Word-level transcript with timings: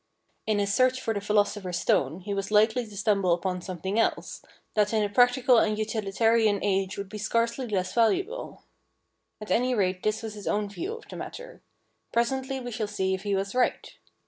In 0.47 0.57
his 0.57 0.73
search 0.73 0.99
for 0.99 1.13
the 1.13 1.21
philosopher's 1.21 1.77
stone 1.77 2.21
he 2.21 2.33
was 2.33 2.49
likely 2.49 2.87
to 2.87 2.97
stumble 2.97 3.33
upon 3.33 3.61
something 3.61 3.99
else, 3.99 4.41
that 4.73 4.93
in 4.93 5.03
a 5.03 5.09
practical 5.09 5.59
and 5.59 5.77
utilitarian 5.77 6.57
age 6.63 6.97
would 6.97 7.07
be 7.07 7.19
scarcely 7.19 7.67
less 7.67 7.93
valuable. 7.93 8.63
At 9.39 9.51
any 9.51 9.75
rate 9.75 10.01
this 10.01 10.23
was 10.23 10.33
his 10.33 10.47
own 10.47 10.69
view 10.69 10.95
of 10.95 11.07
the 11.07 11.17
matter. 11.17 11.61
Presently 12.11 12.59
we 12.59 12.71
shall 12.71 12.87
see 12.87 13.13
if 13.13 13.21
he 13.21 13.35
was 13.35 13.53
right. 13.53 13.95